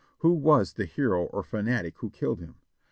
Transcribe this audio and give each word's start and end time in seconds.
Who 0.17 0.33
was 0.33 0.73
the 0.73 0.85
hero 0.85 1.25
or 1.25 1.43
fanatic 1.43 1.99
who 1.99 2.09
killed 2.09 2.39
him? 2.39 2.55